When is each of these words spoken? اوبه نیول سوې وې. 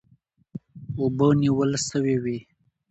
اوبه 0.99 1.27
نیول 1.41 1.71
سوې 1.87 2.15
وې. 2.23 2.37